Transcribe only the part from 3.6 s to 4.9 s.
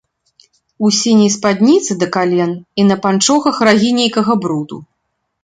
рагі нейкага бруду.